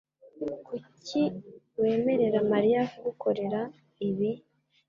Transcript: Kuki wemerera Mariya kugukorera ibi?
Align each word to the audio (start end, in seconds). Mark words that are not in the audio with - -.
Kuki 0.85 1.21
wemerera 1.81 2.39
Mariya 2.51 2.81
kugukorera 2.91 3.61
ibi? 4.07 4.29